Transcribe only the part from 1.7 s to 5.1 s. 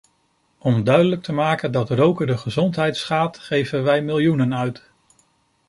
dat roken de gezondheid schaadt, geven wij miljoenen uit.